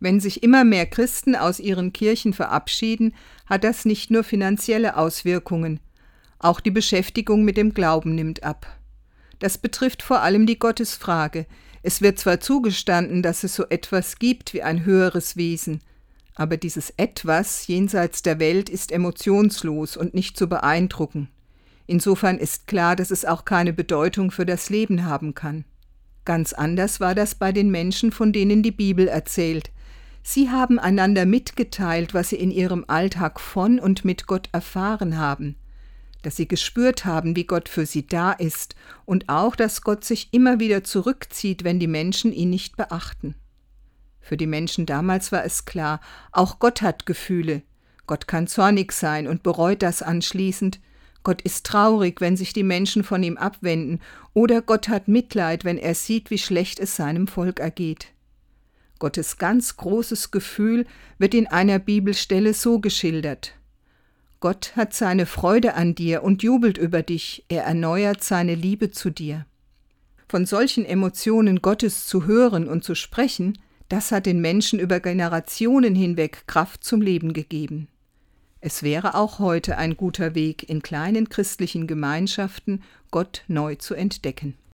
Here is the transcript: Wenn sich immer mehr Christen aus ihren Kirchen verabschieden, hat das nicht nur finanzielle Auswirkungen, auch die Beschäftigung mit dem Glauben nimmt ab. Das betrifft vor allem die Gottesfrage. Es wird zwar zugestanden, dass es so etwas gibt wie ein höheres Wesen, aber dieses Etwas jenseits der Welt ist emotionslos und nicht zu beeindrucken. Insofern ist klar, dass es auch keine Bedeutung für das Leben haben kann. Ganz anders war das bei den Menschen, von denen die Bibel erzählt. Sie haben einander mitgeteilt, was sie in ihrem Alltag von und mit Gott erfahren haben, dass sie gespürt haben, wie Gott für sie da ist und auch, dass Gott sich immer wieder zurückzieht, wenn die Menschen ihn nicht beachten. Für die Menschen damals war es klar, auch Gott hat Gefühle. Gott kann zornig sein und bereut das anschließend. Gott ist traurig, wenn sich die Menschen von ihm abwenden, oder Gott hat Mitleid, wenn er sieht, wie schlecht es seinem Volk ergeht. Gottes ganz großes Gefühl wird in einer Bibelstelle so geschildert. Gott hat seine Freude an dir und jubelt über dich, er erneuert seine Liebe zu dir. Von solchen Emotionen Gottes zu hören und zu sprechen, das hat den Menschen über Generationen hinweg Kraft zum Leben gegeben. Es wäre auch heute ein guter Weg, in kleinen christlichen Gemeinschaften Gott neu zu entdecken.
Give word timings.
Wenn 0.00 0.18
sich 0.18 0.42
immer 0.42 0.64
mehr 0.64 0.86
Christen 0.86 1.36
aus 1.36 1.60
ihren 1.60 1.92
Kirchen 1.92 2.32
verabschieden, 2.32 3.14
hat 3.46 3.64
das 3.64 3.84
nicht 3.84 4.10
nur 4.10 4.24
finanzielle 4.24 4.96
Auswirkungen, 4.96 5.78
auch 6.38 6.60
die 6.60 6.70
Beschäftigung 6.70 7.44
mit 7.44 7.58
dem 7.58 7.74
Glauben 7.74 8.14
nimmt 8.14 8.42
ab. 8.42 8.66
Das 9.40 9.58
betrifft 9.58 10.02
vor 10.02 10.22
allem 10.22 10.46
die 10.46 10.58
Gottesfrage. 10.58 11.46
Es 11.82 12.00
wird 12.00 12.18
zwar 12.18 12.40
zugestanden, 12.40 13.22
dass 13.22 13.44
es 13.44 13.54
so 13.54 13.66
etwas 13.68 14.18
gibt 14.18 14.54
wie 14.54 14.62
ein 14.62 14.84
höheres 14.86 15.36
Wesen, 15.36 15.80
aber 16.34 16.56
dieses 16.56 16.90
Etwas 16.96 17.66
jenseits 17.66 18.22
der 18.22 18.38
Welt 18.38 18.70
ist 18.70 18.92
emotionslos 18.92 19.98
und 19.98 20.14
nicht 20.14 20.38
zu 20.38 20.48
beeindrucken. 20.48 21.28
Insofern 21.86 22.38
ist 22.38 22.66
klar, 22.66 22.96
dass 22.96 23.10
es 23.10 23.26
auch 23.26 23.44
keine 23.44 23.74
Bedeutung 23.74 24.30
für 24.30 24.46
das 24.46 24.70
Leben 24.70 25.04
haben 25.04 25.34
kann. 25.34 25.64
Ganz 26.24 26.52
anders 26.52 27.00
war 27.00 27.14
das 27.14 27.34
bei 27.34 27.52
den 27.52 27.70
Menschen, 27.70 28.12
von 28.12 28.32
denen 28.32 28.62
die 28.62 28.70
Bibel 28.70 29.08
erzählt. 29.08 29.70
Sie 30.22 30.50
haben 30.50 30.78
einander 30.78 31.26
mitgeteilt, 31.26 32.14
was 32.14 32.28
sie 32.30 32.36
in 32.36 32.50
ihrem 32.50 32.84
Alltag 32.88 33.40
von 33.40 33.78
und 33.78 34.04
mit 34.04 34.26
Gott 34.26 34.48
erfahren 34.52 35.16
haben, 35.16 35.56
dass 36.22 36.36
sie 36.36 36.46
gespürt 36.46 37.04
haben, 37.04 37.36
wie 37.36 37.44
Gott 37.44 37.68
für 37.68 37.86
sie 37.86 38.06
da 38.06 38.32
ist 38.32 38.74
und 39.06 39.28
auch, 39.28 39.56
dass 39.56 39.82
Gott 39.82 40.04
sich 40.04 40.28
immer 40.32 40.60
wieder 40.60 40.84
zurückzieht, 40.84 41.64
wenn 41.64 41.80
die 41.80 41.86
Menschen 41.86 42.32
ihn 42.32 42.50
nicht 42.50 42.76
beachten. 42.76 43.34
Für 44.20 44.36
die 44.36 44.46
Menschen 44.46 44.86
damals 44.86 45.32
war 45.32 45.44
es 45.44 45.64
klar, 45.64 46.00
auch 46.32 46.58
Gott 46.58 46.82
hat 46.82 47.06
Gefühle. 47.06 47.62
Gott 48.06 48.28
kann 48.28 48.46
zornig 48.46 48.92
sein 48.92 49.26
und 49.26 49.42
bereut 49.42 49.82
das 49.82 50.02
anschließend. 50.02 50.80
Gott 51.22 51.42
ist 51.42 51.64
traurig, 51.66 52.20
wenn 52.20 52.36
sich 52.36 52.52
die 52.52 52.62
Menschen 52.62 53.04
von 53.04 53.22
ihm 53.22 53.36
abwenden, 53.36 54.00
oder 54.34 54.62
Gott 54.62 54.88
hat 54.88 55.08
Mitleid, 55.08 55.64
wenn 55.64 55.78
er 55.78 55.94
sieht, 55.94 56.30
wie 56.30 56.38
schlecht 56.38 56.80
es 56.80 56.96
seinem 56.96 57.26
Volk 57.26 57.60
ergeht. 57.60 58.08
Gottes 59.00 59.38
ganz 59.38 59.76
großes 59.76 60.30
Gefühl 60.30 60.86
wird 61.18 61.34
in 61.34 61.48
einer 61.48 61.80
Bibelstelle 61.80 62.54
so 62.54 62.78
geschildert. 62.78 63.54
Gott 64.38 64.76
hat 64.76 64.94
seine 64.94 65.26
Freude 65.26 65.74
an 65.74 65.96
dir 65.96 66.22
und 66.22 66.44
jubelt 66.44 66.78
über 66.78 67.02
dich, 67.02 67.44
er 67.48 67.64
erneuert 67.64 68.22
seine 68.22 68.54
Liebe 68.54 68.92
zu 68.92 69.10
dir. 69.10 69.44
Von 70.28 70.46
solchen 70.46 70.84
Emotionen 70.84 71.60
Gottes 71.60 72.06
zu 72.06 72.26
hören 72.26 72.68
und 72.68 72.84
zu 72.84 72.94
sprechen, 72.94 73.58
das 73.88 74.12
hat 74.12 74.26
den 74.26 74.40
Menschen 74.40 74.78
über 74.78 75.00
Generationen 75.00 75.96
hinweg 75.96 76.44
Kraft 76.46 76.84
zum 76.84 77.02
Leben 77.02 77.32
gegeben. 77.32 77.88
Es 78.60 78.82
wäre 78.82 79.14
auch 79.14 79.38
heute 79.38 79.78
ein 79.78 79.96
guter 79.96 80.34
Weg, 80.34 80.68
in 80.68 80.82
kleinen 80.82 81.28
christlichen 81.28 81.86
Gemeinschaften 81.86 82.82
Gott 83.10 83.42
neu 83.48 83.74
zu 83.74 83.94
entdecken. 83.94 84.54